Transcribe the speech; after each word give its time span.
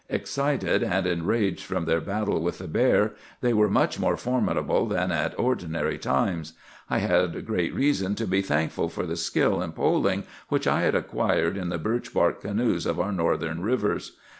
Excited 0.09 0.81
and 0.81 1.05
enraged 1.05 1.61
from 1.63 1.85
their 1.85 2.01
battle 2.01 2.41
with 2.41 2.57
the 2.57 2.67
bear, 2.67 3.11
they 3.41 3.53
were 3.53 3.69
much 3.69 3.99
more 3.99 4.17
formidable 4.17 4.87
than 4.87 5.11
at 5.11 5.37
ordinary 5.39 5.99
times. 5.99 6.53
I 6.89 6.97
had 6.97 7.45
great 7.45 7.71
reason 7.75 8.15
to 8.15 8.25
be 8.25 8.41
thankful 8.41 8.89
for 8.89 9.05
the 9.05 9.15
skill 9.15 9.61
in 9.61 9.73
poling 9.73 10.23
which 10.49 10.65
I 10.65 10.81
had 10.81 10.95
acquired 10.95 11.55
in 11.55 11.69
the 11.69 11.77
birch 11.77 12.15
bark 12.15 12.41
canoes 12.41 12.87
of 12.87 12.99
our 12.99 13.11
Northern 13.11 13.61
rivers. 13.61 14.17